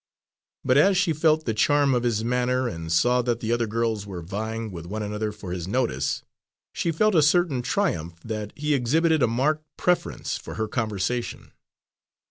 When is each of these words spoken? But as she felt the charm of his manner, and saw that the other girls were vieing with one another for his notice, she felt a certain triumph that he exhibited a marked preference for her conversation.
But 0.65 0.77
as 0.79 0.97
she 0.97 1.13
felt 1.13 1.45
the 1.45 1.53
charm 1.53 1.93
of 1.93 2.01
his 2.01 2.23
manner, 2.23 2.67
and 2.67 2.91
saw 2.91 3.21
that 3.21 3.39
the 3.39 3.51
other 3.51 3.67
girls 3.67 4.03
were 4.07 4.23
vieing 4.23 4.71
with 4.71 4.87
one 4.87 5.03
another 5.03 5.31
for 5.31 5.51
his 5.51 5.67
notice, 5.67 6.23
she 6.73 6.91
felt 6.91 7.13
a 7.13 7.21
certain 7.21 7.61
triumph 7.61 8.19
that 8.25 8.51
he 8.55 8.73
exhibited 8.73 9.21
a 9.21 9.27
marked 9.27 9.63
preference 9.77 10.37
for 10.37 10.55
her 10.55 10.67
conversation. 10.67 11.51